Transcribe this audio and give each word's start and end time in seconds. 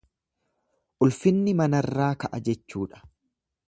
Ulfinni 1.07 1.55
manarraa 1.61 2.11
ka'a 2.25 2.43
jechuudha. 2.51 3.09